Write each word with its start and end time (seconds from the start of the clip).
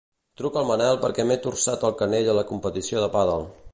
Truca 0.39 0.57
al 0.61 0.69
Manel 0.69 0.97
perquè 1.03 1.25
m'he 1.31 1.37
torçat 1.43 1.85
el 1.91 1.93
canell 2.01 2.33
a 2.33 2.37
la 2.39 2.47
competició 2.53 3.05
de 3.05 3.11
pàdel. 3.19 3.47